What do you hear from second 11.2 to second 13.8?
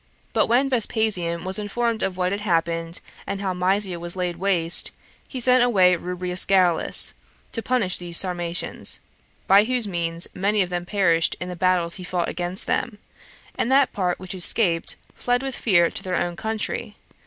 in the battles he fought against them, and